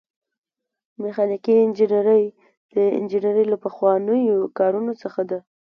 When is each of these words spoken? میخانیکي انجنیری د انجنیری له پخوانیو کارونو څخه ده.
میخانیکي 1.01 1.53
انجنیری 1.63 2.23
د 2.73 2.75
انجنیری 2.97 3.43
له 3.51 3.57
پخوانیو 3.63 4.39
کارونو 4.57 4.93
څخه 5.01 5.21
ده. 5.29 5.39